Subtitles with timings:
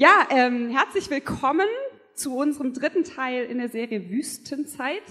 [0.00, 1.66] Ja, ähm, herzlich willkommen
[2.14, 5.02] zu unserem dritten Teil in der Serie Wüstenzeit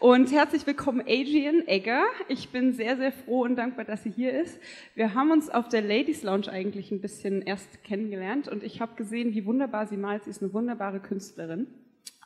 [0.00, 2.04] und herzlich willkommen Adrian Egger.
[2.28, 4.60] Ich bin sehr, sehr froh und dankbar, dass sie hier ist.
[4.94, 8.96] Wir haben uns auf der Ladies Lounge eigentlich ein bisschen erst kennengelernt und ich habe
[8.96, 10.24] gesehen, wie wunderbar sie malt.
[10.24, 11.66] Sie ist eine wunderbare Künstlerin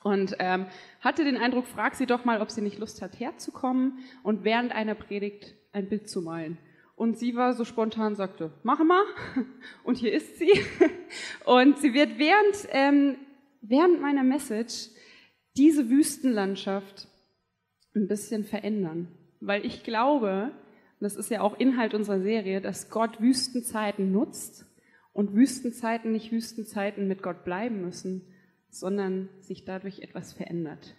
[0.02, 0.66] und ähm,
[1.00, 4.72] hatte den Eindruck, frag sie doch mal, ob sie nicht Lust hat, herzukommen und während
[4.72, 6.58] einer Predigt ein Bild zu malen.
[6.98, 9.04] Und sie war so spontan, sagte, mach mal.
[9.84, 10.50] Und hier ist sie.
[11.44, 13.16] Und sie wird während, ähm,
[13.62, 14.88] während meiner Message
[15.56, 17.06] diese Wüstenlandschaft
[17.94, 19.06] ein bisschen verändern.
[19.40, 20.50] Weil ich glaube,
[20.98, 24.66] das ist ja auch Inhalt unserer Serie, dass Gott Wüstenzeiten nutzt
[25.12, 28.22] und Wüstenzeiten nicht Wüstenzeiten mit Gott bleiben müssen,
[28.70, 30.96] sondern sich dadurch etwas verändert.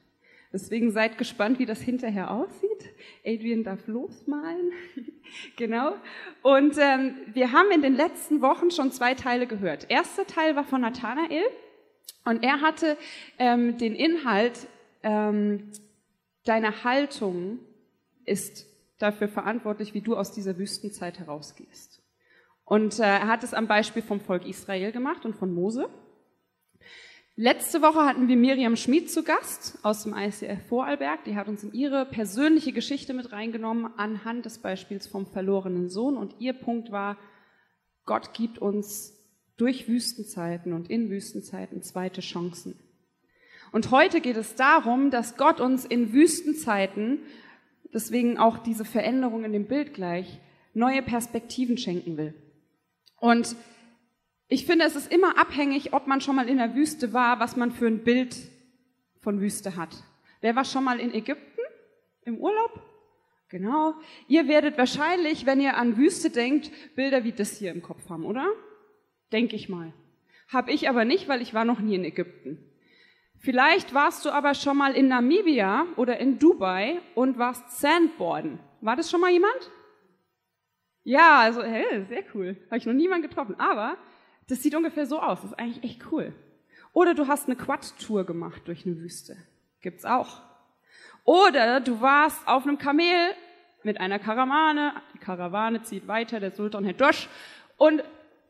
[0.52, 2.90] Deswegen seid gespannt, wie das hinterher aussieht.
[3.24, 4.72] Adrian darf losmalen.
[5.58, 5.94] genau.
[6.42, 9.86] Und ähm, wir haben in den letzten Wochen schon zwei Teile gehört.
[9.90, 11.44] Erster Teil war von Nathanael
[12.26, 12.98] und er hatte
[13.38, 14.68] ähm, den Inhalt,
[15.04, 15.72] ähm,
[16.46, 17.60] deine Haltung
[18.26, 18.66] ist
[18.98, 22.02] dafür verantwortlich, wie du aus dieser Wüstenzeit herausgehst.
[22.66, 25.90] Und äh, er hat es am Beispiel vom Volk Israel gemacht und von Mose.
[27.42, 31.24] Letzte Woche hatten wir Miriam Schmid zu Gast aus dem ICF Vorarlberg.
[31.24, 36.18] Die hat uns in ihre persönliche Geschichte mit reingenommen anhand des Beispiels vom verlorenen Sohn.
[36.18, 37.16] Und ihr Punkt war,
[38.06, 39.14] Gott gibt uns
[39.56, 42.78] durch Wüstenzeiten und in Wüstenzeiten zweite Chancen.
[43.72, 47.20] Und heute geht es darum, dass Gott uns in Wüstenzeiten,
[47.94, 50.42] deswegen auch diese Veränderung in dem Bild gleich,
[50.74, 52.34] neue Perspektiven schenken will.
[53.16, 53.56] Und
[54.50, 57.56] ich finde, es ist immer abhängig, ob man schon mal in der Wüste war, was
[57.56, 58.36] man für ein Bild
[59.22, 59.96] von Wüste hat.
[60.42, 61.62] Wer war schon mal in Ägypten
[62.24, 62.82] im Urlaub?
[63.50, 63.94] Genau.
[64.28, 68.26] Ihr werdet wahrscheinlich, wenn ihr an Wüste denkt, Bilder wie das hier im Kopf haben,
[68.26, 68.48] oder?
[69.32, 69.94] Denke ich mal.
[70.48, 72.58] Hab ich aber nicht, weil ich war noch nie in Ägypten.
[73.38, 78.60] Vielleicht warst du aber schon mal in Namibia oder in Dubai und warst Sandboarden.
[78.82, 79.72] War das schon mal jemand?
[81.04, 82.58] Ja, also hey, sehr cool.
[82.68, 83.56] Habe ich noch niemand getroffen.
[83.60, 83.98] Aber
[84.50, 85.42] das sieht ungefähr so aus.
[85.42, 86.34] Das ist eigentlich echt cool.
[86.92, 89.38] Oder du hast eine Quad-Tour gemacht durch eine Wüste.
[89.82, 90.42] Gibt's auch.
[91.24, 93.34] Oder du warst auf einem Kamel
[93.84, 94.94] mit einer Karawane.
[95.14, 97.30] Die Karawane zieht weiter, der Sultan hält durch.
[97.78, 98.04] Und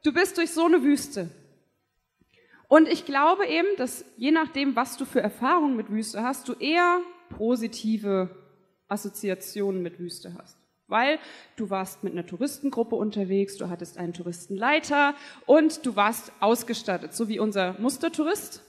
[0.03, 1.29] du bist durch so eine Wüste.
[2.69, 6.53] Und ich glaube eben, dass je nachdem, was du für Erfahrungen mit Wüste hast, du
[6.53, 8.29] eher positive
[8.87, 10.58] Assoziationen mit Wüste hast
[10.89, 11.19] weil
[11.55, 17.27] du warst mit einer Touristengruppe unterwegs, du hattest einen Touristenleiter und du warst ausgestattet, so
[17.27, 18.63] wie unser Mustertourist.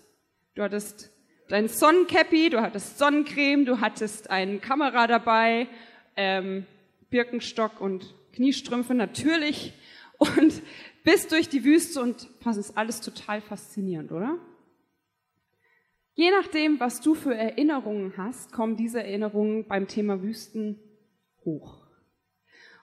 [0.55, 1.11] Du hattest
[1.49, 5.67] dein Sonnencappy, du hattest Sonnencreme, du hattest eine Kamera dabei,
[6.17, 6.67] ähm,
[7.11, 9.75] Birkenstock und Kniestrümpfe natürlich
[10.19, 10.63] und
[11.03, 14.39] bist durch die Wüste und das ist alles total faszinierend, oder?
[16.15, 20.79] Je nachdem, was du für Erinnerungen hast, kommen diese Erinnerungen beim Thema Wüsten
[21.45, 21.90] hoch.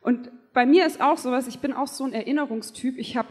[0.02, 2.98] Und bei mir ist auch sowas, ich bin auch so ein Erinnerungstyp.
[2.98, 3.30] Ich habe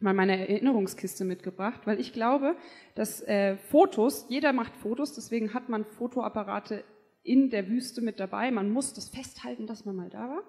[0.00, 2.56] mal meine Erinnerungskiste mitgebracht, weil ich glaube,
[2.94, 6.84] dass äh, Fotos, jeder macht Fotos, deswegen hat man Fotoapparate
[7.24, 8.50] in der Wüste mit dabei.
[8.50, 10.42] Man muss das festhalten, dass man mal da war.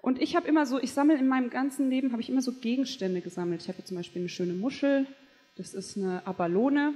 [0.00, 2.52] Und ich habe immer so, ich sammle in meinem ganzen Leben, habe ich immer so
[2.52, 3.62] Gegenstände gesammelt.
[3.62, 5.06] Ich habe zum Beispiel eine schöne Muschel,
[5.56, 6.94] das ist eine Abalone.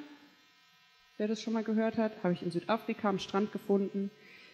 [1.19, 4.11] Wer das schon mal gehört hat, habe ich in Südafrika am Strand gefunden.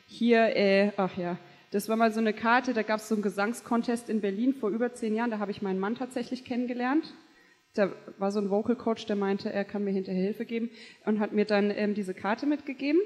[0.06, 1.38] Hier, äh, ach ja,
[1.70, 4.70] das war mal so eine Karte, da gab es so einen Gesangscontest in Berlin vor
[4.70, 7.14] über zehn Jahren, da habe ich meinen Mann tatsächlich kennengelernt.
[7.74, 10.70] Da war so ein Vocal Coach, der meinte, er kann mir hinterher Hilfe geben
[11.04, 13.00] und hat mir dann ähm, diese Karte mitgegeben.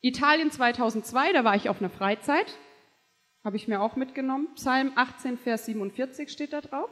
[0.00, 2.58] Italien 2002, da war ich auf einer Freizeit,
[3.42, 4.48] habe ich mir auch mitgenommen.
[4.54, 6.90] Psalm 18, Vers 47 steht da drauf.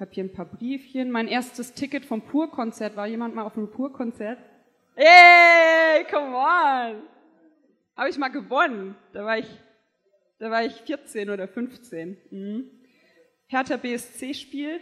[0.00, 1.10] Habe hier ein paar Briefchen.
[1.10, 4.38] Mein erstes Ticket vom Pur-Konzert war jemand mal auf einem Pur-Konzert.
[4.96, 7.02] Hey, come on!
[7.96, 8.94] Habe ich mal gewonnen.
[9.12, 9.46] Da war ich,
[10.38, 12.16] da war ich 14 oder 15.
[12.30, 12.70] Mhm.
[13.46, 14.80] Hertha BSC-Spiel.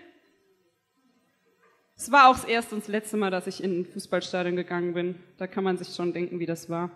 [1.96, 4.94] Es war auch das erste und das letzte Mal, dass ich in ein Fußballstadion gegangen
[4.94, 5.16] bin.
[5.38, 6.90] Da kann man sich schon denken, wie das war.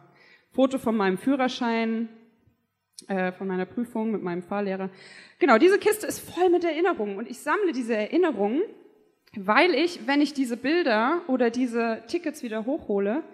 [0.52, 2.08] Foto von meinem Führerschein,
[3.08, 4.88] äh, von meiner Prüfung mit meinem Fahrlehrer.
[5.40, 8.62] Genau, diese Kiste ist voll mit Erinnerungen und ich sammle diese Erinnerungen,
[9.36, 13.24] weil ich, wenn ich diese Bilder oder diese Tickets wieder hochhole,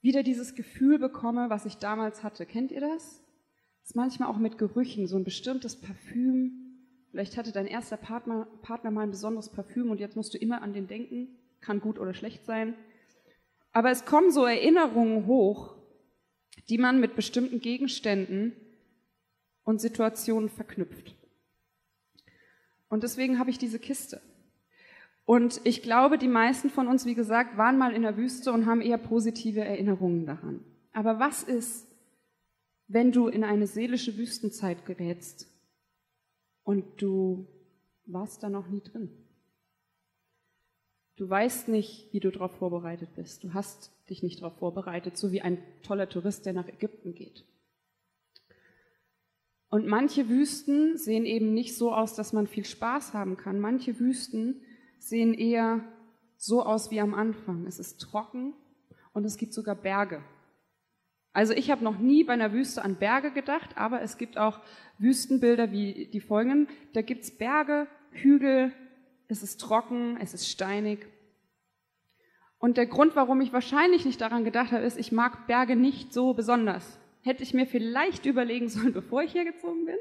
[0.00, 2.46] wieder dieses Gefühl bekomme, was ich damals hatte.
[2.46, 3.22] Kennt ihr das?
[3.80, 6.52] Das ist manchmal auch mit Gerüchen, so ein bestimmtes Parfüm.
[7.10, 10.62] Vielleicht hatte dein erster Partner, Partner mal ein besonderes Parfüm und jetzt musst du immer
[10.62, 11.28] an den denken.
[11.60, 12.74] Kann gut oder schlecht sein.
[13.72, 15.76] Aber es kommen so Erinnerungen hoch,
[16.68, 18.52] die man mit bestimmten Gegenständen
[19.64, 21.14] und Situationen verknüpft.
[22.88, 24.20] Und deswegen habe ich diese Kiste.
[25.28, 28.64] Und ich glaube, die meisten von uns, wie gesagt, waren mal in der Wüste und
[28.64, 30.64] haben eher positive Erinnerungen daran.
[30.94, 31.86] Aber was ist,
[32.86, 35.46] wenn du in eine seelische Wüstenzeit gerätst
[36.62, 37.46] und du
[38.06, 39.10] warst da noch nie drin?
[41.16, 43.44] Du weißt nicht, wie du darauf vorbereitet bist.
[43.44, 47.44] Du hast dich nicht darauf vorbereitet, so wie ein toller Tourist, der nach Ägypten geht.
[49.68, 53.60] Und manche Wüsten sehen eben nicht so aus, dass man viel Spaß haben kann.
[53.60, 54.62] Manche Wüsten
[54.98, 55.80] sehen eher
[56.36, 57.66] so aus wie am Anfang.
[57.66, 58.54] Es ist trocken
[59.12, 60.22] und es gibt sogar Berge.
[61.32, 64.60] Also ich habe noch nie bei einer Wüste an Berge gedacht, aber es gibt auch
[64.98, 66.68] Wüstenbilder wie die folgenden.
[66.94, 68.72] Da gibt es Berge, Hügel,
[69.28, 71.06] es ist trocken, es ist steinig.
[72.58, 76.12] Und der Grund, warum ich wahrscheinlich nicht daran gedacht habe, ist, ich mag Berge nicht
[76.12, 76.98] so besonders.
[77.22, 79.96] Hätte ich mir vielleicht überlegen sollen, bevor ich hergezogen bin.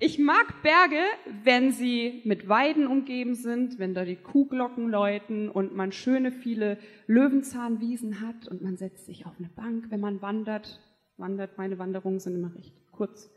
[0.00, 1.02] Ich mag Berge,
[1.42, 6.78] wenn sie mit Weiden umgeben sind, wenn da die Kuhglocken läuten und man schöne viele
[7.08, 10.80] Löwenzahnwiesen hat und man setzt sich auf eine Bank, wenn man wandert.
[11.16, 13.28] Wandert, meine Wanderungen sind immer recht kurz.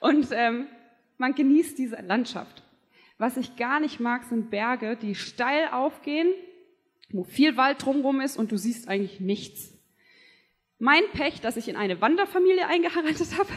[0.00, 0.66] Und ähm,
[1.18, 2.62] man genießt diese Landschaft.
[3.18, 6.32] Was ich gar nicht mag, sind Berge, die steil aufgehen,
[7.10, 9.74] wo viel Wald drumherum ist und du siehst eigentlich nichts.
[10.78, 13.50] Mein Pech, dass ich in eine Wanderfamilie eingeheiratet habe.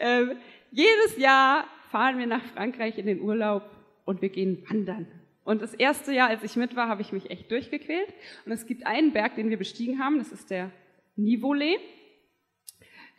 [0.72, 3.62] jedes Jahr fahren wir nach Frankreich in den Urlaub
[4.04, 5.06] und wir gehen wandern.
[5.44, 8.08] Und das erste Jahr, als ich mit war, habe ich mich echt durchgequält.
[8.46, 10.70] Und es gibt einen Berg, den wir bestiegen haben, das ist der
[11.16, 11.78] Nivolet.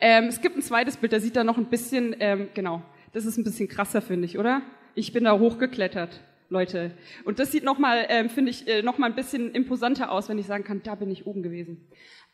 [0.00, 3.26] Ähm, es gibt ein zweites Bild, da sieht da noch ein bisschen, ähm, genau, das
[3.26, 4.62] ist ein bisschen krasser, finde ich, oder?
[4.94, 6.92] Ich bin da hochgeklettert, Leute.
[7.24, 10.46] Und das sieht nochmal, ähm, finde ich, äh, nochmal ein bisschen imposanter aus, wenn ich
[10.46, 11.88] sagen kann, da bin ich oben gewesen.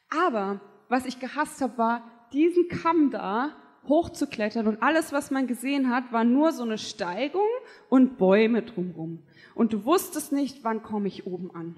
[0.09, 3.55] Aber was ich gehasst habe, war diesen Kamm da
[3.88, 7.49] hochzuklettern und alles, was man gesehen hat, war nur so eine Steigung
[7.88, 9.23] und Bäume drumherum.
[9.55, 11.77] Und du wusstest nicht, wann komme ich oben an.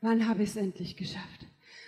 [0.00, 1.46] Wann habe ich es endlich geschafft?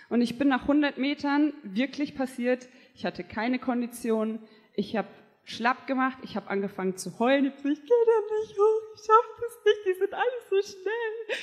[0.09, 2.67] Und ich bin nach 100 Metern wirklich passiert.
[2.95, 4.39] Ich hatte keine Kondition.
[4.75, 5.07] Ich habe
[5.45, 6.17] schlapp gemacht.
[6.23, 7.45] Ich habe angefangen zu heulen.
[7.45, 8.81] Ich gehe da nicht hoch.
[8.95, 9.85] Ich schaffe das nicht.
[9.87, 11.37] Die sind alle so schnell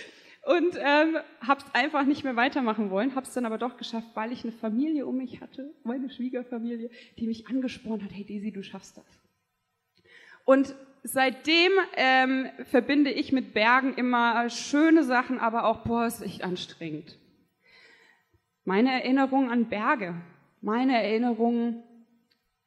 [0.48, 4.08] und ähm, habe es einfach nicht mehr weitermachen wollen, habe es dann aber doch geschafft,
[4.14, 8.50] weil ich eine Familie um mich hatte, meine Schwiegerfamilie, die mich angesprochen hat, hey Daisy,
[8.50, 9.20] du schaffst das.
[10.46, 16.42] Und seitdem ähm, verbinde ich mit Bergen immer schöne Sachen, aber auch, boah, ist echt
[16.42, 17.18] anstrengend.
[18.64, 20.14] Meine Erinnerung an Berge,
[20.62, 21.82] meine Erinnerung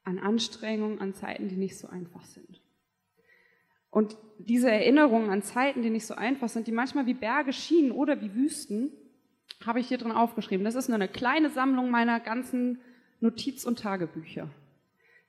[0.04, 2.61] an Anstrengungen, an Zeiten, die nicht so einfach sind.
[3.92, 7.92] Und diese Erinnerungen an Zeiten, die nicht so einfach sind, die manchmal wie Berge schienen
[7.92, 8.92] oder wie Wüsten,
[9.66, 10.66] habe ich hier drin aufgeschrieben.
[10.66, 12.80] Das ist nur eine kleine Sammlung meiner ganzen
[13.20, 14.50] Notiz- und Tagebücher.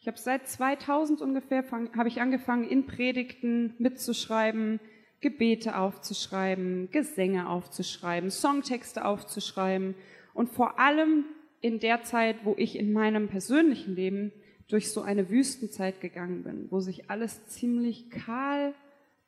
[0.00, 4.81] Ich habe seit 2000 ungefähr habe ich angefangen, in Predigten mitzuschreiben,
[5.20, 9.94] Gebete aufzuschreiben, Gesänge aufzuschreiben, Songtexte aufzuschreiben
[10.35, 11.25] und vor allem
[11.61, 14.32] in der Zeit, wo ich in meinem persönlichen Leben
[14.69, 18.75] durch so eine Wüstenzeit gegangen bin, wo sich alles ziemlich kahl,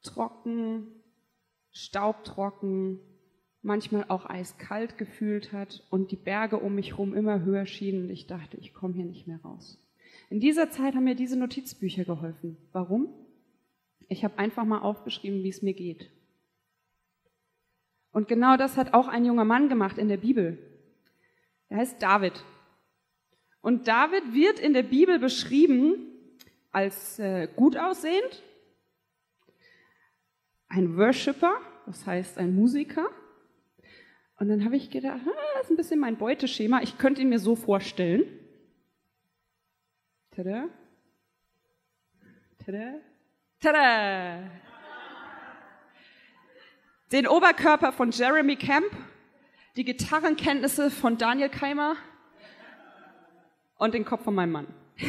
[0.03, 0.87] trocken,
[1.73, 3.01] staubtrocken,
[3.63, 8.11] manchmal auch eiskalt gefühlt hat und die Berge um mich herum immer höher schienen und
[8.11, 9.79] ich dachte, ich komme hier nicht mehr raus.
[10.31, 12.57] In dieser Zeit haben mir diese Notizbücher geholfen.
[12.73, 13.09] Warum?
[14.09, 16.11] Ich habe einfach mal aufgeschrieben, wie es mir geht.
[18.13, 20.59] Und genau das hat auch ein junger Mann gemacht in der Bibel.
[21.69, 22.45] Er heißt David.
[23.65, 26.13] Und David wird in der Bibel beschrieben
[26.71, 28.43] als äh, gut aussehend,
[30.69, 31.57] ein Worshipper,
[31.87, 33.07] das heißt ein Musiker.
[34.39, 36.83] Und dann habe ich gedacht, ah, das ist ein bisschen mein Beuteschema.
[36.83, 38.25] Ich könnte ihn mir so vorstellen.
[40.33, 40.69] Tada.
[42.67, 43.01] Tada.
[43.61, 44.51] Tada.
[47.13, 48.91] Den Oberkörper von Jeremy Camp,
[49.77, 51.97] die Gitarrenkenntnisse von Daniel Keimer
[53.79, 54.67] und den Kopf von meinem Mann.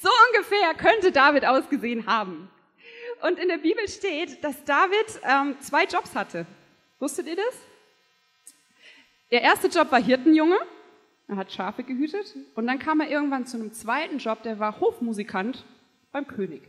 [0.00, 2.50] so ungefähr könnte David ausgesehen haben.
[3.22, 6.46] Und in der Bibel steht, dass David ähm, zwei Jobs hatte.
[6.98, 7.60] Wusstet ihr das?
[9.30, 10.58] Der erste Job war Hirtenjunge.
[11.26, 12.34] Er hat Schafe gehütet.
[12.54, 15.64] Und dann kam er irgendwann zu einem zweiten Job, der war Hofmusikant
[16.12, 16.62] beim König.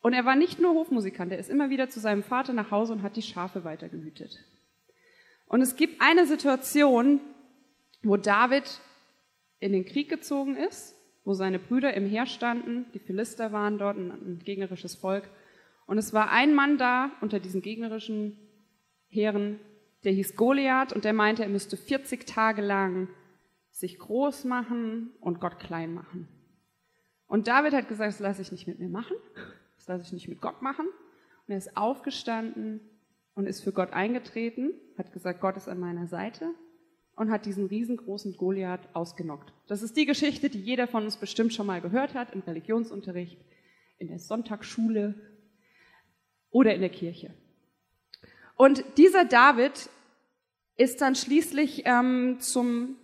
[0.00, 2.92] Und er war nicht nur Hofmusikant, er ist immer wieder zu seinem Vater nach Hause
[2.92, 4.38] und hat die Schafe weitergehütet.
[5.46, 7.20] Und es gibt eine Situation,
[8.06, 8.80] wo David
[9.58, 10.94] in den Krieg gezogen ist,
[11.24, 15.28] wo seine Brüder im Heer standen, die Philister waren dort, ein, gegnerisches Volk.
[15.86, 18.38] Und es war ein Mann da unter diesen gegnerischen
[19.08, 19.58] Heeren,
[20.04, 23.08] der hieß Goliath und der meinte, er müsste 40 Tage lang
[23.70, 26.28] sich groß machen und Gott klein machen.
[27.26, 29.16] Und David hat gesagt, das lasse ich nicht mit mir machen.
[29.74, 30.86] Das soll sich nicht mit Gott machen.
[30.86, 32.80] Und er ist aufgestanden
[33.34, 36.54] und ist für Gott eingetreten, hat gesagt, Gott ist an meiner Seite
[37.16, 39.52] und hat diesen riesengroßen Goliath ausgenockt.
[39.66, 43.38] Das ist die Geschichte, die jeder von uns bestimmt schon mal gehört hat im Religionsunterricht,
[43.98, 45.14] in der Sonntagsschule
[46.50, 47.34] oder in der Kirche.
[48.56, 49.88] Und dieser David
[50.76, 52.96] ist dann schließlich ähm, zum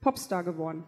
[0.00, 0.84] Popstar geworden.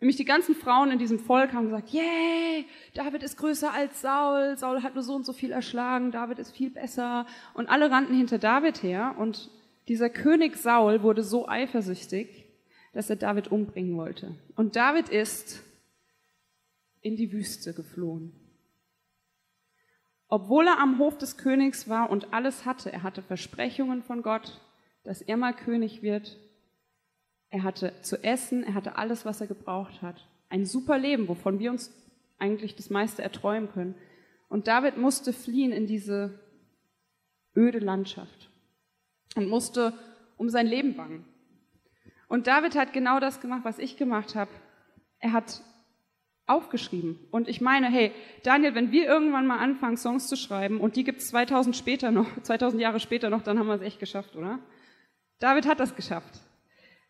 [0.00, 4.58] Nämlich die ganzen Frauen in diesem Volk haben gesagt, yay, David ist größer als Saul,
[4.58, 7.26] Saul hat nur so und so viel erschlagen, David ist viel besser.
[7.54, 9.50] Und alle rannten hinter David her und
[9.88, 12.46] dieser König Saul wurde so eifersüchtig,
[12.92, 14.34] dass er David umbringen wollte.
[14.56, 15.62] Und David ist
[17.02, 18.32] in die Wüste geflohen.
[20.28, 24.60] Obwohl er am Hof des Königs war und alles hatte, er hatte Versprechungen von Gott,
[25.02, 26.38] dass er mal König wird,
[27.50, 30.26] er hatte zu essen, er hatte alles, was er gebraucht hat.
[30.48, 31.92] Ein super Leben, wovon wir uns
[32.38, 33.94] eigentlich das meiste erträumen können.
[34.48, 36.40] Und David musste fliehen in diese
[37.54, 38.50] öde Landschaft
[39.34, 39.92] und musste
[40.36, 41.24] um sein Leben bangen.
[42.28, 44.50] Und David hat genau das gemacht, was ich gemacht habe.
[45.18, 45.62] Er hat
[46.46, 47.18] aufgeschrieben.
[47.30, 48.12] Und ich meine, hey,
[48.42, 52.10] Daniel, wenn wir irgendwann mal anfangen, Songs zu schreiben und die gibt es 2000 später
[52.10, 54.58] noch, 2000 Jahre später noch, dann haben wir es echt geschafft, oder?
[55.38, 56.40] David hat das geschafft.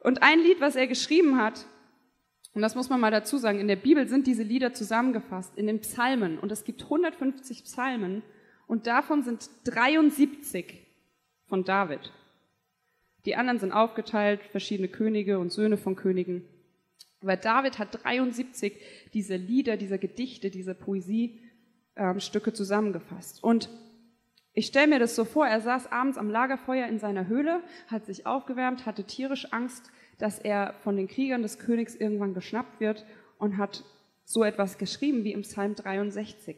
[0.00, 1.66] Und ein Lied, was er geschrieben hat,
[2.52, 5.66] und das muss man mal dazu sagen, in der Bibel sind diese Lieder zusammengefasst in
[5.66, 8.23] den Psalmen und es gibt 150 Psalmen
[8.69, 10.84] und davon sind 73
[11.47, 12.13] von David.
[13.25, 16.45] Die anderen sind aufgeteilt, verschiedene Könige und Söhne von Königen.
[17.23, 18.75] Aber David hat 73
[19.15, 23.43] dieser Lieder, dieser Gedichte, dieser Poesiestücke ähm, zusammengefasst.
[23.43, 23.71] Und
[24.53, 28.05] ich stelle mir das so vor, er saß abends am Lagerfeuer in seiner Höhle, hat
[28.05, 33.07] sich aufgewärmt, hatte tierisch Angst, dass er von den Kriegern des Königs irgendwann geschnappt wird
[33.39, 33.85] und hat
[34.25, 36.57] so etwas geschrieben wie im Psalm 63.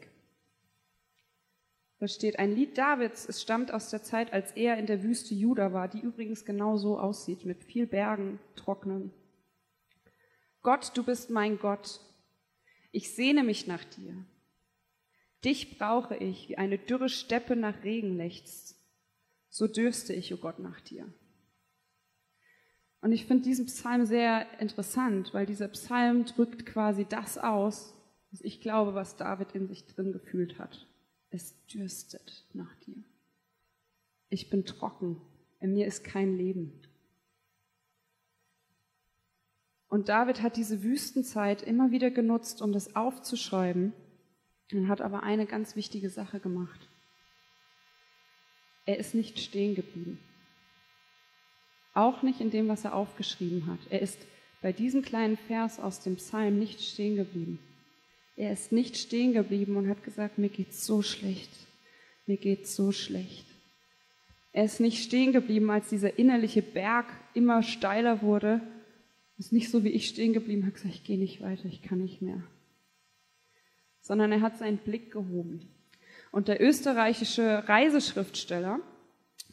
[1.99, 5.33] Da steht ein Lied Davids, es stammt aus der Zeit, als er in der Wüste
[5.33, 9.11] Juda war, die übrigens genau so aussieht, mit viel Bergen, trocknen.
[10.61, 12.01] Gott, du bist mein Gott.
[12.91, 14.25] Ich sehne mich nach dir.
[15.43, 18.75] Dich brauche ich, wie eine dürre Steppe nach Regen lechzt.
[19.49, 21.11] So dürste ich, o oh Gott, nach dir.
[23.01, 27.93] Und ich finde diesen Psalm sehr interessant, weil dieser Psalm drückt quasi das aus,
[28.31, 30.86] was ich glaube, was David in sich drin gefühlt hat.
[31.29, 33.03] Es dürstet nach dir.
[34.29, 35.21] Ich bin trocken,
[35.59, 36.81] in mir ist kein Leben.
[39.89, 43.93] Und David hat diese Wüstenzeit immer wieder genutzt, um das aufzuschreiben
[44.73, 46.87] und hat aber eine ganz wichtige Sache gemacht.
[48.85, 50.19] Er ist nicht stehen geblieben.
[51.93, 53.79] Auch nicht in dem, was er aufgeschrieben hat.
[53.89, 54.19] Er ist
[54.61, 57.59] bei diesem kleinen Vers aus dem Psalm nicht stehen geblieben.
[58.37, 61.51] Er ist nicht stehen geblieben und hat gesagt, mir geht's so schlecht.
[62.25, 63.45] Mir geht's so schlecht.
[64.53, 68.61] Er ist nicht stehen geblieben, als dieser innerliche Berg immer steiler wurde.
[69.35, 71.81] Er ist nicht so wie ich stehen geblieben, hat gesagt, ich gehe nicht weiter, ich
[71.81, 72.41] kann nicht mehr
[74.07, 75.67] sondern er hat seinen Blick gehoben.
[76.31, 78.79] Und der österreichische Reiseschriftsteller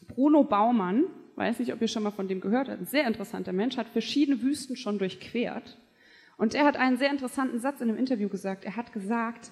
[0.07, 1.03] Bruno Baumann,
[1.35, 3.89] weiß nicht, ob ihr schon mal von dem gehört habt, ein sehr interessanter Mensch, hat
[3.89, 5.77] verschiedene Wüsten schon durchquert.
[6.37, 8.65] Und er hat einen sehr interessanten Satz in einem Interview gesagt.
[8.65, 9.51] Er hat gesagt,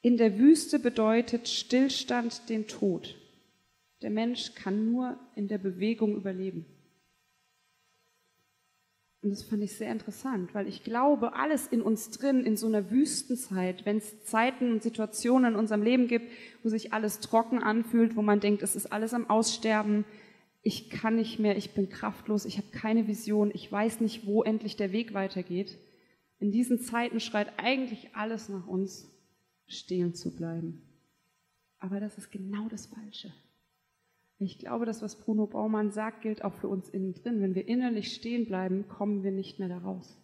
[0.00, 3.16] in der Wüste bedeutet Stillstand den Tod.
[4.02, 6.66] Der Mensch kann nur in der Bewegung überleben.
[9.22, 12.66] Und das fand ich sehr interessant, weil ich glaube, alles in uns drin, in so
[12.66, 16.28] einer Wüstenzeit, wenn es Zeiten und Situationen in unserem Leben gibt,
[16.64, 20.04] wo sich alles trocken anfühlt, wo man denkt, es ist alles am Aussterben,
[20.62, 24.42] ich kann nicht mehr, ich bin kraftlos, ich habe keine Vision, ich weiß nicht, wo
[24.42, 25.78] endlich der Weg weitergeht.
[26.42, 29.08] In diesen Zeiten schreit eigentlich alles nach uns,
[29.68, 30.82] stehen zu bleiben.
[31.78, 33.32] Aber das ist genau das Falsche.
[34.38, 37.40] Ich glaube, das, was Bruno Baumann sagt, gilt auch für uns innen drin.
[37.40, 40.20] Wenn wir innerlich stehen bleiben, kommen wir nicht mehr daraus.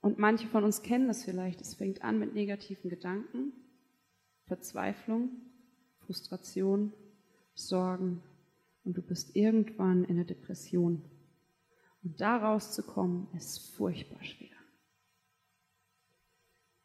[0.00, 1.60] Und manche von uns kennen das vielleicht.
[1.60, 3.52] Es fängt an mit negativen Gedanken,
[4.44, 5.30] Verzweiflung,
[6.06, 6.92] Frustration,
[7.54, 8.22] Sorgen
[8.84, 11.02] und du bist irgendwann in der Depression.
[12.04, 14.50] Und da rauszukommen, ist furchtbar schwer.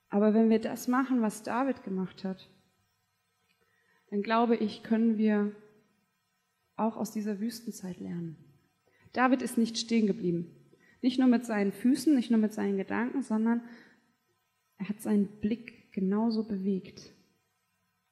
[0.09, 2.49] Aber wenn wir das machen, was David gemacht hat,
[4.09, 5.55] dann glaube ich, können wir
[6.77, 8.37] auch aus dieser Wüstenzeit lernen.
[9.13, 10.55] David ist nicht stehen geblieben.
[11.01, 13.61] Nicht nur mit seinen Füßen, nicht nur mit seinen Gedanken, sondern
[14.77, 17.13] er hat seinen Blick genauso bewegt.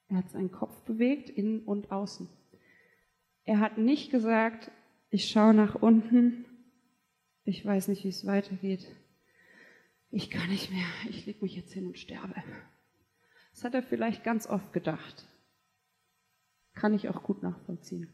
[0.10, 2.28] Er hat seinen Kopf bewegt, innen und außen.
[3.46, 4.72] Er hat nicht gesagt,
[5.10, 6.46] ich schaue nach unten,
[7.48, 8.86] ich weiß nicht, wie es weitergeht.
[10.12, 12.36] ich kann nicht mehr, ich leg mich jetzt hin und sterbe.
[13.52, 15.26] Das hat er vielleicht ganz oft gedacht.
[16.74, 18.10] Kann ich auch gut nachvollziehen.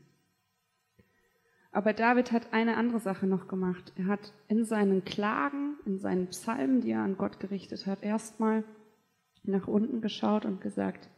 [1.71, 3.91] Aber David hat eine andere Sache noch gemacht.
[3.97, 8.63] Er hat in seinen Klagen, in seinen Psalmen, die er an Gott gerichtet hat, erstmal
[9.41, 11.09] nach unten geschaut und gesagt,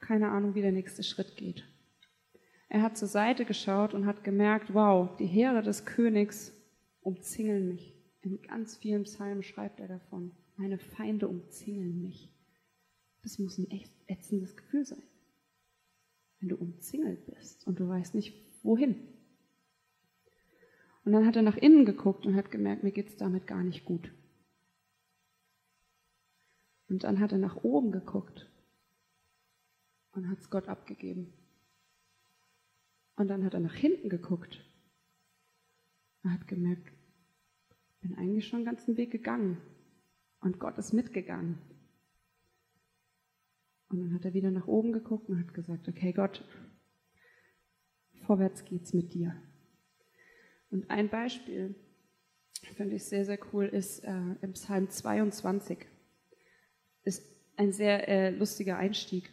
[0.00, 1.64] keine Ahnung, wie der nächste Schritt geht.
[2.68, 6.52] Er hat zur Seite geschaut und hat gemerkt, wow, die Heere des Königs
[7.00, 7.94] umzingeln mich.
[8.22, 12.32] In ganz vielen Psalmen schreibt er davon, meine Feinde umzingeln mich.
[13.22, 15.02] Das muss ein echt ätzendes Gefühl sein,
[16.40, 18.96] wenn du umzingelt bist und du weißt nicht, wohin.
[21.04, 23.62] Und dann hat er nach innen geguckt und hat gemerkt, mir geht es damit gar
[23.62, 24.10] nicht gut.
[26.88, 28.50] Und dann hat er nach oben geguckt
[30.12, 31.32] und hat es Gott abgegeben.
[33.16, 34.64] Und dann hat er nach hinten geguckt
[36.22, 36.92] und hat gemerkt,
[37.88, 39.58] ich bin eigentlich schon den ganzen Weg gegangen
[40.40, 41.58] und Gott ist mitgegangen.
[43.88, 46.44] Und dann hat er wieder nach oben geguckt und hat gesagt, okay Gott,
[48.26, 49.40] vorwärts geht's mit dir.
[50.70, 51.74] Und ein Beispiel,
[52.74, 55.86] finde ich sehr, sehr cool, ist äh, im Psalm 22.
[57.04, 57.22] Ist
[57.56, 59.30] ein sehr äh, lustiger Einstieg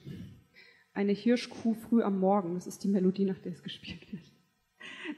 [0.93, 2.55] eine Hirschkuh früh am Morgen.
[2.55, 4.23] Das ist die Melodie, nach der es gespielt wird.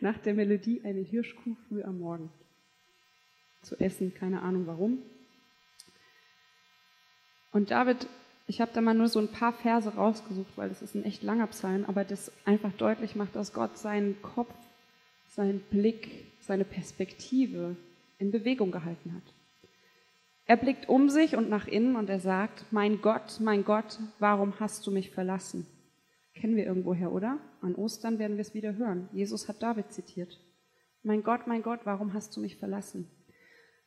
[0.02, 2.32] Nach der Melodie eine Hirschkuh früh am Morgen.
[3.62, 5.00] Zu essen, keine Ahnung warum.
[7.52, 8.08] Und David,
[8.48, 11.24] ich habe da mal nur so ein paar Verse rausgesucht, weil das ist ein echt
[11.24, 14.54] langer Psalm, aber das einfach deutlich macht, dass Gott seinen Kopf,
[15.28, 17.78] seinen Blick, seine Perspektive
[18.18, 19.34] in Bewegung gehalten hat.
[20.46, 24.60] Er blickt um sich und nach innen und er sagt, mein Gott, mein Gott, warum
[24.60, 25.66] hast du mich verlassen?
[26.34, 27.40] Kennen wir irgendwoher, oder?
[27.62, 29.08] An Ostern werden wir es wieder hören.
[29.14, 30.40] Jesus hat David zitiert.
[31.02, 33.08] Mein Gott, mein Gott, warum hast du mich verlassen?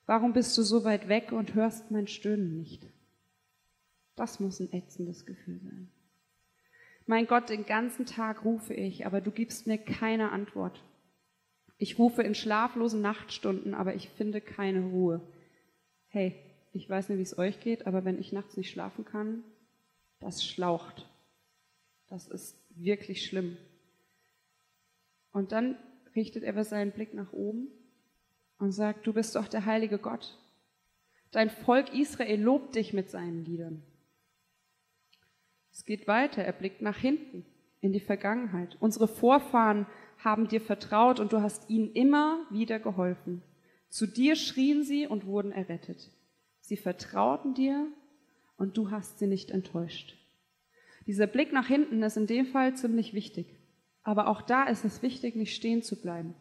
[0.06, 2.86] Warum bist du so weit weg und hörst mein Stöhnen nicht?
[4.14, 5.90] Das muss ein ätzendes Gefühl sein.
[7.06, 10.82] Mein Gott, den ganzen Tag rufe ich, aber du gibst mir keine Antwort.
[11.78, 15.20] Ich rufe in schlaflosen Nachtstunden, aber ich finde keine Ruhe.
[16.08, 16.34] Hey,
[16.76, 19.42] ich weiß nicht, wie es euch geht, aber wenn ich nachts nicht schlafen kann,
[20.20, 21.08] das schlaucht.
[22.08, 23.56] Das ist wirklich schlimm.
[25.32, 25.76] Und dann
[26.14, 27.68] richtet er seinen Blick nach oben
[28.58, 30.38] und sagt, du bist doch der heilige Gott.
[31.30, 33.82] Dein Volk Israel lobt dich mit seinen Liedern.
[35.72, 37.44] Es geht weiter, er blickt nach hinten
[37.80, 38.76] in die Vergangenheit.
[38.80, 39.86] Unsere Vorfahren
[40.18, 43.42] haben dir vertraut und du hast ihnen immer wieder geholfen.
[43.88, 46.10] Zu dir schrien sie und wurden errettet.
[46.66, 47.86] Sie vertrauten dir
[48.56, 50.16] und du hast sie nicht enttäuscht.
[51.06, 53.46] Dieser Blick nach hinten ist in dem Fall ziemlich wichtig.
[54.02, 56.34] Aber auch da ist es wichtig, nicht stehen zu bleiben.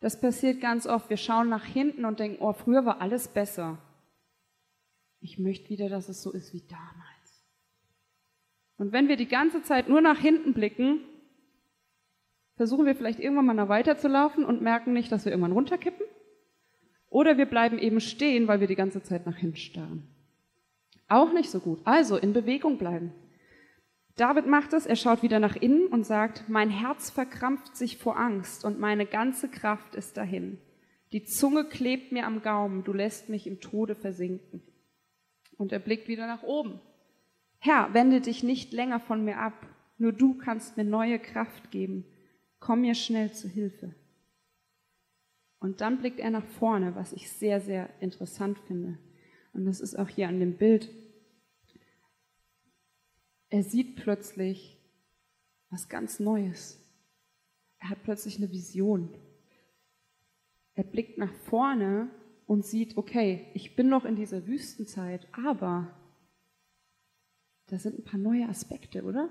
[0.00, 1.08] Das passiert ganz oft.
[1.08, 3.78] Wir schauen nach hinten und denken, oh, früher war alles besser.
[5.20, 7.46] Ich möchte wieder, dass es so ist wie damals.
[8.76, 11.00] Und wenn wir die ganze Zeit nur nach hinten blicken,
[12.56, 16.04] versuchen wir vielleicht irgendwann mal noch weiterzulaufen und merken nicht, dass wir irgendwann runterkippen.
[17.14, 20.02] Oder wir bleiben eben stehen, weil wir die ganze Zeit nach hinten starren.
[21.06, 21.78] Auch nicht so gut.
[21.84, 23.12] Also in Bewegung bleiben.
[24.16, 28.18] David macht es, er schaut wieder nach innen und sagt, mein Herz verkrampft sich vor
[28.18, 30.58] Angst und meine ganze Kraft ist dahin.
[31.12, 34.60] Die Zunge klebt mir am Gaumen, du lässt mich im Tode versinken.
[35.56, 36.80] Und er blickt wieder nach oben.
[37.60, 42.06] Herr, wende dich nicht länger von mir ab, nur du kannst mir neue Kraft geben.
[42.58, 43.94] Komm mir schnell zu Hilfe.
[45.64, 48.98] Und dann blickt er nach vorne, was ich sehr, sehr interessant finde.
[49.54, 50.90] Und das ist auch hier an dem Bild.
[53.48, 54.78] Er sieht plötzlich
[55.70, 56.78] was ganz Neues.
[57.78, 59.08] Er hat plötzlich eine Vision.
[60.74, 62.10] Er blickt nach vorne
[62.44, 65.98] und sieht, okay, ich bin noch in dieser Wüstenzeit, aber
[67.68, 69.30] da sind ein paar neue Aspekte, oder?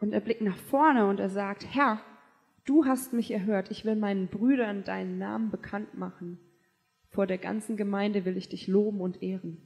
[0.00, 2.02] Und er blickt nach vorne und er sagt, Herr,
[2.66, 6.38] Du hast mich erhört, ich will meinen Brüdern deinen Namen bekannt machen.
[7.10, 9.62] Vor der ganzen Gemeinde will ich dich loben und ehren.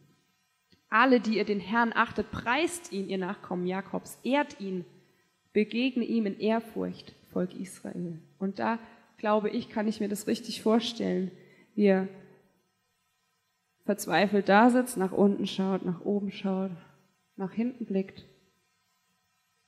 [0.90, 4.84] Alle, die ihr den Herrn achtet, preist ihn, ihr Nachkommen Jakobs, ehrt ihn,
[5.54, 8.18] begegne ihm in Ehrfurcht, Volk Israel.
[8.38, 8.78] Und da,
[9.16, 11.30] glaube ich, kann ich mir das richtig vorstellen,
[11.74, 12.08] wie er
[13.86, 16.72] verzweifelt da sitzt, nach unten schaut, nach oben schaut,
[17.36, 18.26] nach hinten blickt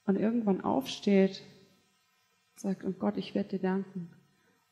[0.05, 1.42] und irgendwann aufsteht
[2.62, 4.11] sagt, und Gott, ich werde dir danken.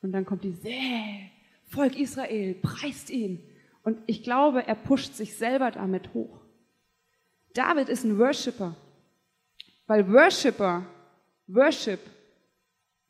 [0.02, 1.30] Und dann kommt die Säh,
[1.66, 3.40] Volk Israel, preist ihn.
[3.82, 6.40] Und ich glaube, er pusht sich selber damit hoch.
[7.54, 8.76] David ist ein Worshipper,
[9.86, 10.86] weil Worshipper,
[11.48, 12.00] Worship,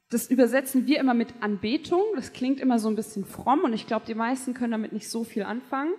[0.08, 2.02] Das übersetzen wir immer mit Anbetung.
[2.16, 5.08] Das klingt immer so ein bisschen fromm und ich glaube, die meisten können damit nicht
[5.08, 5.92] so viel anfangen.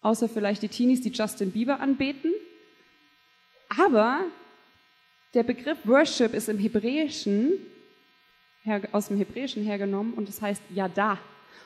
[0.00, 2.32] Außer vielleicht die Teenies, die Justin Bieber anbeten.
[3.68, 4.24] Aber
[5.34, 7.52] der Begriff Worship ist im Hebräischen,
[8.92, 11.18] aus dem Hebräischen hergenommen und das heißt Yada.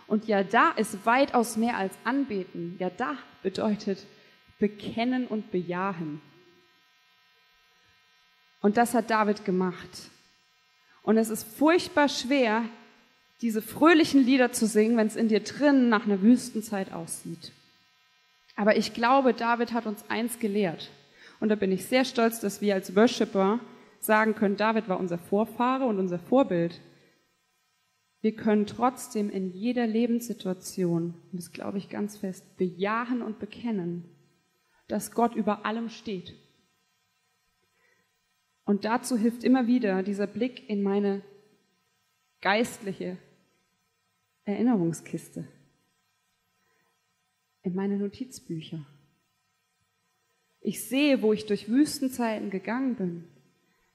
[0.07, 2.77] Und Yada ist weitaus mehr als anbeten.
[2.79, 4.07] Yada bedeutet
[4.59, 6.21] bekennen und bejahen.
[8.61, 10.11] Und das hat David gemacht.
[11.03, 12.65] Und es ist furchtbar schwer,
[13.43, 17.53] diese fröhlichen Lieder zu singen, wenn es in dir drin nach einer Wüstenzeit aussieht.
[18.57, 20.91] Aber ich glaube, David hat uns eins gelehrt.
[21.41, 23.61] Und da bin ich sehr stolz, dass wir als Worshipper
[24.01, 26.81] sagen können, David war unser Vorfahre und unser Vorbild.
[28.21, 34.05] Wir können trotzdem in jeder Lebenssituation, und das glaube ich ganz fest, bejahen und bekennen,
[34.89, 36.35] dass Gott über allem steht.
[38.65, 41.23] Und dazu hilft immer wieder dieser Blick in meine
[42.41, 43.19] geistliche
[44.45, 45.47] Erinnerungskiste,
[47.63, 48.87] in meine Notizbücher.
[50.67, 53.25] Ich sehe, wo ich durch Wüstenzeiten gegangen bin,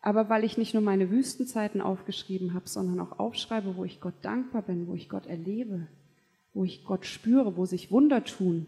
[0.02, 4.14] aber weil ich nicht nur meine Wüstenzeiten aufgeschrieben habe, sondern auch aufschreibe, wo ich Gott
[4.22, 5.88] dankbar bin, wo ich Gott erlebe,
[6.54, 8.68] wo ich Gott spüre, wo sich Wunder tun,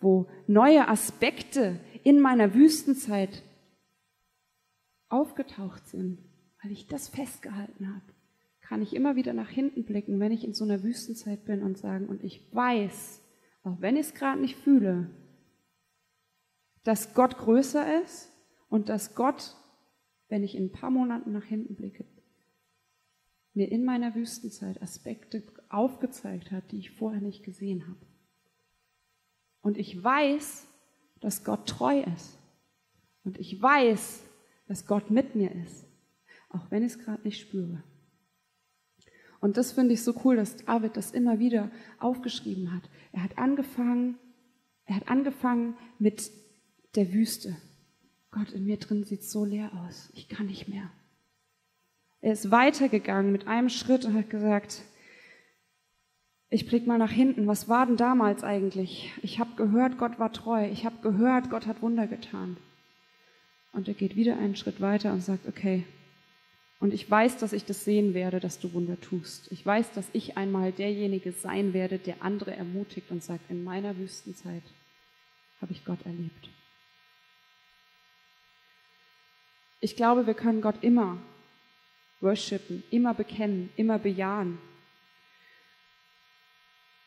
[0.00, 3.42] wo neue Aspekte in meiner Wüstenzeit
[5.10, 6.18] aufgetaucht sind,
[6.62, 8.06] weil ich das festgehalten habe,
[8.62, 11.76] kann ich immer wieder nach hinten blicken, wenn ich in so einer Wüstenzeit bin und
[11.76, 13.20] sagen, und ich weiß,
[13.64, 15.10] auch wenn ich es gerade nicht fühle,
[16.84, 18.30] dass Gott größer ist
[18.68, 19.56] und dass Gott,
[20.28, 22.04] wenn ich in ein paar Monaten nach hinten blicke,
[23.54, 28.00] mir in meiner Wüstenzeit Aspekte aufgezeigt hat, die ich vorher nicht gesehen habe.
[29.60, 30.66] Und ich weiß,
[31.20, 32.38] dass Gott treu ist.
[33.24, 34.22] Und ich weiß,
[34.66, 35.86] dass Gott mit mir ist,
[36.50, 37.82] auch wenn ich es gerade nicht spüre.
[39.40, 42.88] Und das finde ich so cool, dass David das immer wieder aufgeschrieben hat.
[43.12, 44.18] Er hat angefangen,
[44.84, 46.30] er hat angefangen mit
[46.96, 47.56] der Wüste.
[48.30, 50.10] Gott, in mir drin sieht so leer aus.
[50.14, 50.90] Ich kann nicht mehr.
[52.20, 54.82] Er ist weitergegangen mit einem Schritt und hat gesagt,
[56.50, 57.46] ich blick mal nach hinten.
[57.46, 59.12] Was war denn damals eigentlich?
[59.22, 60.68] Ich habe gehört, Gott war treu.
[60.70, 62.56] Ich habe gehört, Gott hat Wunder getan.
[63.72, 65.84] Und er geht wieder einen Schritt weiter und sagt, okay,
[66.80, 69.50] und ich weiß, dass ich das sehen werde, dass du Wunder tust.
[69.50, 73.96] Ich weiß, dass ich einmal derjenige sein werde, der andere ermutigt und sagt, in meiner
[73.96, 74.62] Wüstenzeit
[75.60, 76.50] habe ich Gott erlebt.
[79.84, 81.18] Ich glaube, wir können Gott immer
[82.22, 84.58] worshipen, immer bekennen, immer bejahen.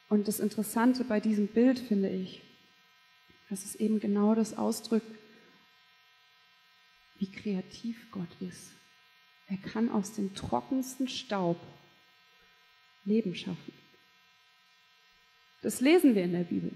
[0.09, 2.43] Und das Interessante bei diesem Bild finde ich,
[3.49, 5.09] dass es eben genau das ausdrückt,
[7.17, 8.71] wie kreativ Gott ist.
[9.47, 11.57] Er kann aus dem trockensten Staub
[13.05, 13.73] Leben schaffen.
[15.63, 16.71] Das lesen wir in der Bibel.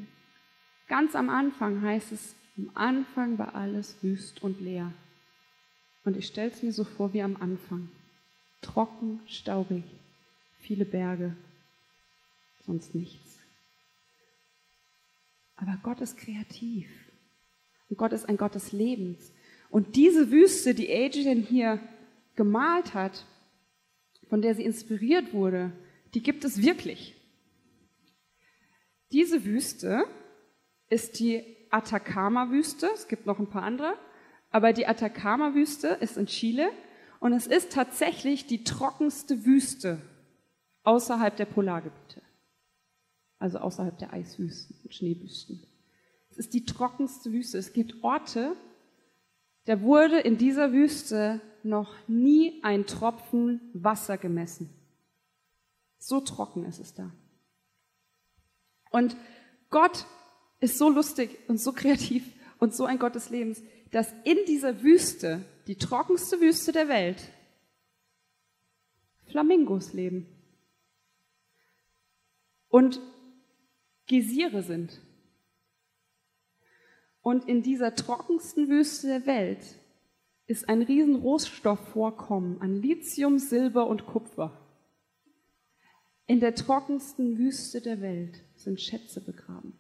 [0.88, 4.92] Ganz am Anfang heißt es, am Anfang war alles wüst und leer.
[6.04, 7.90] Und ich stelle es mir so vor wie am Anfang.
[8.62, 9.84] Trocken, staubig,
[10.60, 11.36] viele Berge,
[12.66, 13.38] sonst nichts.
[15.56, 16.88] Aber Gott ist kreativ.
[17.90, 19.32] Und Gott ist ein Gott des Lebens.
[19.70, 21.80] Und diese Wüste, die Adrian hier
[22.36, 23.26] gemalt hat,
[24.30, 25.72] von der sie inspiriert wurde,
[26.14, 27.16] die gibt es wirklich.
[29.12, 30.06] Diese Wüste
[30.90, 32.90] ist die Atacama-Wüste.
[32.94, 33.98] Es gibt noch ein paar andere.
[34.52, 36.70] Aber die Atacama-Wüste ist in Chile
[37.20, 40.02] und es ist tatsächlich die trockenste Wüste
[40.84, 42.22] außerhalb der Polargebiete.
[43.40, 45.66] Also außerhalb der Eiswüsten und Schneewüsten.
[46.30, 47.58] Es ist die trockenste Wüste.
[47.58, 48.56] Es gibt Orte,
[49.66, 54.70] da wurde in dieser Wüste noch nie ein Tropfen Wasser gemessen.
[55.98, 57.12] So trocken ist es da.
[58.92, 59.16] Und
[59.70, 60.06] Gott
[60.60, 62.26] ist so lustig und so kreativ
[62.60, 67.32] und so ein Gott des Lebens, dass in dieser Wüste, die trockenste Wüste der Welt,
[69.27, 70.27] Flamingos leben
[72.67, 72.99] und
[74.08, 74.99] Geysire sind.
[77.21, 79.80] Und in dieser trockensten Wüste der Welt
[80.47, 84.58] ist ein riesen Rohstoffvorkommen an Lithium, Silber und Kupfer.
[86.27, 89.77] In der trockensten Wüste der Welt sind Schätze begraben.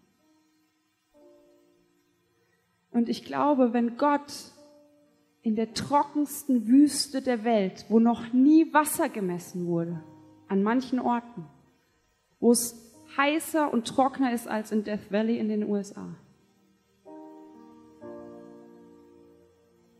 [2.91, 4.51] Und ich glaube, wenn Gott
[5.41, 10.03] in der trockensten Wüste der Welt, wo noch nie Wasser gemessen wurde,
[10.47, 11.45] an manchen Orten,
[12.39, 12.75] wo es
[13.17, 16.15] heißer und trockener ist als in Death Valley in den USA,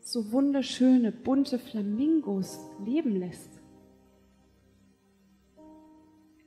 [0.01, 3.62] so wunderschöne, bunte Flamingos leben lässt.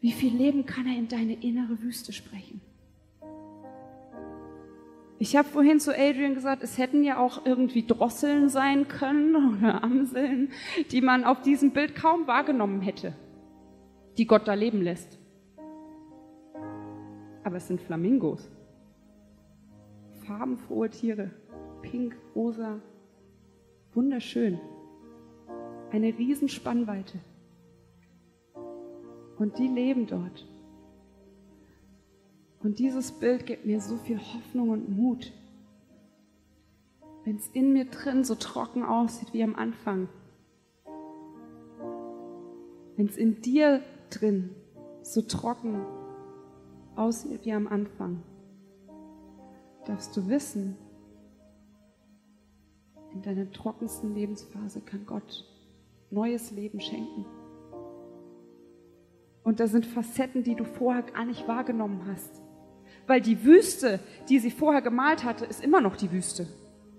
[0.00, 2.60] Wie viel Leben kann er in deine innere Wüste sprechen?
[5.24, 9.82] Ich habe vorhin zu Adrian gesagt, es hätten ja auch irgendwie Drosseln sein können oder
[9.82, 10.52] Amseln,
[10.90, 13.14] die man auf diesem Bild kaum wahrgenommen hätte,
[14.18, 15.18] die Gott da leben lässt.
[17.42, 18.50] Aber es sind Flamingos.
[20.26, 21.30] Farbenfrohe Tiere.
[21.80, 22.80] Pink, rosa.
[23.94, 24.60] Wunderschön.
[25.90, 27.18] Eine Riesenspannweite.
[29.38, 30.46] Und die leben dort.
[32.64, 35.32] Und dieses Bild gibt mir so viel Hoffnung und Mut.
[37.24, 40.08] Wenn es in mir drin so trocken aussieht wie am Anfang.
[42.96, 44.54] Wenn es in dir drin
[45.02, 45.84] so trocken
[46.96, 48.22] aussieht wie am Anfang,
[49.84, 50.78] darfst du wissen,
[53.12, 55.44] in deiner trockensten Lebensphase kann Gott
[56.10, 57.26] neues Leben schenken.
[59.42, 62.43] Und da sind Facetten, die du vorher gar nicht wahrgenommen hast.
[63.06, 66.46] Weil die Wüste, die sie vorher gemalt hatte, ist immer noch die Wüste.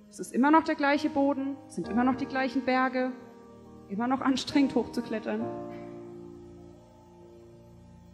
[0.10, 3.12] Es ist immer noch der gleiche Boden, es sind immer noch die gleichen Berge,
[3.90, 5.42] immer noch anstrengend hochzuklettern.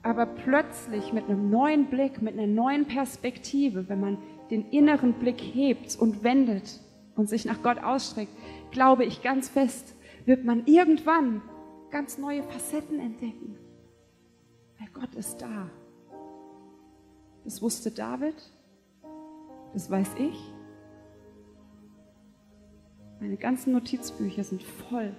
[0.03, 4.17] Aber plötzlich mit einem neuen Blick, mit einer neuen Perspektive, wenn man
[4.49, 6.79] den inneren Blick hebt und wendet
[7.15, 8.31] und sich nach Gott ausstreckt,
[8.71, 11.41] glaube ich ganz fest, wird man irgendwann
[11.91, 13.57] ganz neue Facetten entdecken.
[14.79, 15.69] Weil Gott ist da.
[17.43, 18.35] Das wusste David,
[19.73, 20.53] das weiß ich.
[23.19, 25.15] Meine ganzen Notizbücher sind voll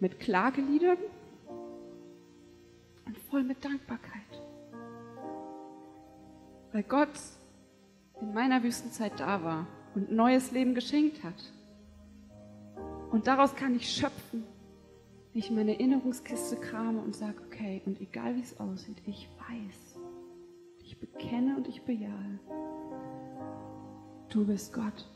[0.00, 0.98] mit Klageliedern
[3.06, 4.22] und voll mit Dankbarkeit.
[6.72, 7.10] Weil Gott
[8.20, 11.52] in meiner Wüstenzeit da war und neues Leben geschenkt hat.
[13.10, 14.44] Und daraus kann ich schöpfen,
[15.32, 19.91] wenn ich meine Erinnerungskiste krame und sage, okay, und egal wie es aussieht, ich weiß,
[21.02, 22.38] bekenne und ich bejahe,
[24.30, 25.08] du bist Gott.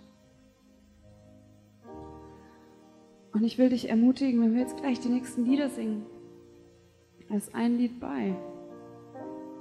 [3.33, 6.07] Und ich will dich ermutigen, wenn wir jetzt gleich die nächsten Lieder singen,
[7.35, 8.35] ist ein Lied bei.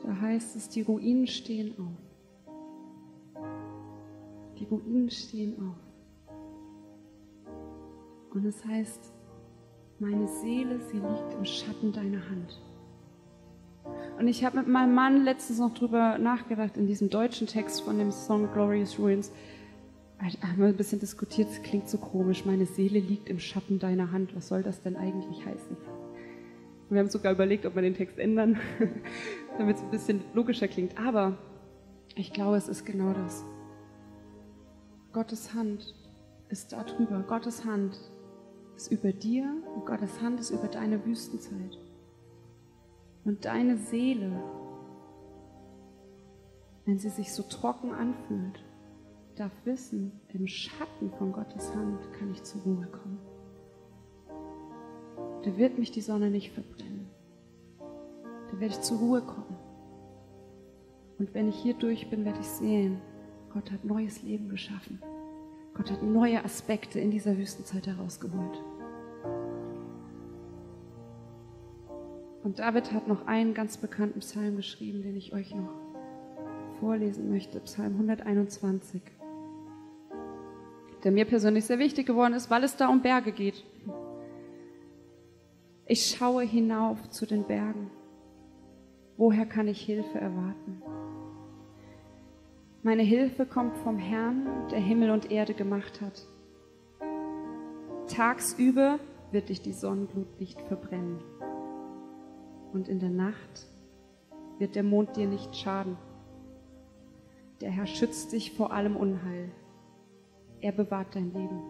[0.04, 3.44] Da heißt es, die Ruinen stehen auf.
[4.60, 5.76] Die Ruinen stehen auf.
[8.34, 9.14] Und es heißt,
[10.00, 12.60] meine Seele, sie liegt im Schatten deiner Hand.
[14.18, 17.98] Und ich habe mit meinem Mann letztens noch drüber nachgedacht, in diesem deutschen Text von
[17.98, 19.32] dem Song Glorious Ruins.
[20.20, 22.46] Haben wir ein bisschen diskutiert, es klingt so komisch.
[22.46, 24.36] Meine Seele liegt im Schatten deiner Hand.
[24.36, 25.76] Was soll das denn eigentlich heißen?
[26.90, 28.60] Wir haben sogar überlegt, ob wir den Text ändern,
[29.58, 30.98] damit es ein bisschen logischer klingt.
[30.98, 31.38] Aber
[32.16, 33.44] ich glaube, es ist genau das.
[35.12, 35.94] Gottes Hand
[36.50, 37.24] ist da drüber.
[37.28, 38.00] Gottes Hand
[38.76, 41.78] ist über dir und Gottes Hand ist über deine Wüstenzeit.
[43.26, 44.32] Und deine Seele,
[46.86, 48.64] wenn sie sich so trocken anfühlt,
[49.36, 53.20] darf wissen, im Schatten von Gottes Hand kann ich zur Ruhe kommen
[55.46, 57.08] da wird mich die Sonne nicht verbrennen.
[57.80, 59.56] Da werde ich zur Ruhe kommen.
[61.20, 63.00] Und wenn ich hier durch bin, werde ich sehen,
[63.54, 65.00] Gott hat neues Leben geschaffen.
[65.76, 68.64] Gott hat neue Aspekte in dieser Wüstenzeit herausgeholt.
[72.46, 75.74] Und David hat noch einen ganz bekannten Psalm geschrieben, den ich euch noch
[76.80, 79.02] vorlesen möchte, Psalm 121,
[81.04, 83.66] der mir persönlich sehr wichtig geworden ist, weil es da um Berge geht.
[85.88, 87.90] Ich schaue hinauf zu den Bergen.
[89.18, 90.84] Woher kann ich Hilfe erwarten?
[92.84, 96.28] Meine Hilfe kommt vom Herrn, der Himmel und Erde gemacht hat.
[98.06, 99.00] Tagsüber
[99.32, 101.24] wird dich die Sonnenglut nicht verbrennen.
[102.76, 103.68] Und in der Nacht
[104.60, 105.96] wird der Mond dir nicht schaden.
[107.62, 109.50] Der Herr schützt dich vor allem Unheil.
[110.60, 111.62] Er bewahrt dein Leben.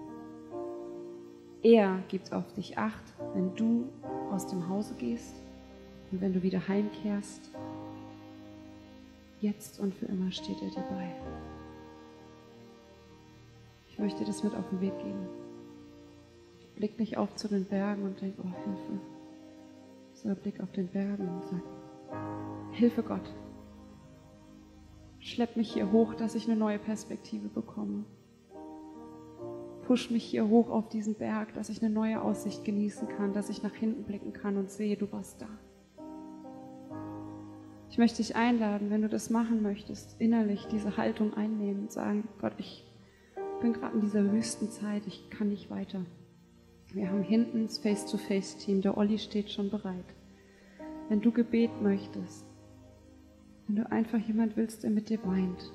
[1.61, 3.03] Er gibt auf dich acht,
[3.35, 3.87] wenn du
[4.31, 5.35] aus dem Hause gehst
[6.11, 7.51] und wenn du wieder heimkehrst.
[9.41, 11.11] Jetzt und für immer steht er dir bei.
[13.89, 15.27] Ich möchte das mit auf den Weg geben.
[16.75, 19.14] Blick nicht auf zu den Bergen und denk, oh Hilfe.
[20.25, 21.61] Sondern blick auf den Bergen und sag,
[22.71, 23.33] Hilfe Gott.
[25.19, 28.05] Schlepp mich hier hoch, dass ich eine neue Perspektive bekomme
[29.85, 33.49] push mich hier hoch auf diesen Berg, dass ich eine neue Aussicht genießen kann, dass
[33.49, 35.47] ich nach hinten blicken kann und sehe, du warst da.
[37.89, 42.27] Ich möchte dich einladen, wenn du das machen möchtest, innerlich diese Haltung einnehmen und sagen,
[42.41, 42.83] Gott, ich
[43.61, 46.01] bin gerade in dieser Wüstenzeit, ich kann nicht weiter.
[46.93, 50.05] Wir haben hinten das Face-to-Face-Team, der Olli steht schon bereit.
[51.09, 52.45] wenn du Gebet möchtest,
[53.67, 55.71] wenn du einfach jemand willst, der mit dir weint,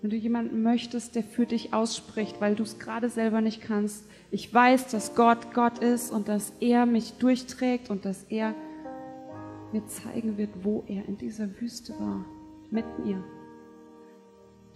[0.00, 4.06] wenn du jemanden möchtest, der für dich ausspricht, weil du es gerade selber nicht kannst.
[4.30, 8.54] Ich weiß, dass Gott Gott ist und dass er mich durchträgt und dass er
[9.72, 12.24] mir zeigen wird, wo er in dieser Wüste war,
[12.70, 13.22] mit mir.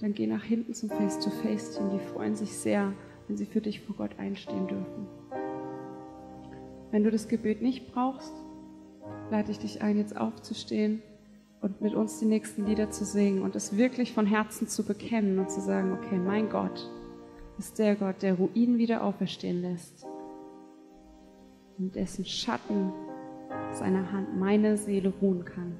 [0.00, 1.90] Dann geh nach hinten zum Face-to-Face-Team.
[1.90, 2.92] Die freuen sich sehr,
[3.26, 5.06] wenn sie für dich vor Gott einstehen dürfen.
[6.94, 8.32] Wenn du das Gebet nicht brauchst,
[9.28, 11.02] lade ich dich ein, jetzt aufzustehen
[11.60, 15.40] und mit uns die nächsten Lieder zu singen und es wirklich von Herzen zu bekennen
[15.40, 16.88] und zu sagen, okay, mein Gott
[17.58, 20.06] ist der Gott, der Ruinen wieder auferstehen lässt,
[21.78, 22.92] in dessen Schatten
[23.72, 25.74] seiner Hand meine Seele ruhen kann.